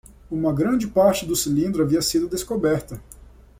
Uma 0.31 0.51
grande 0.51 0.87
parte 0.87 1.27
do 1.27 1.35
cilindro 1.35 1.83
havia 1.83 2.01
sido 2.01 2.27
descoberta. 2.27 2.99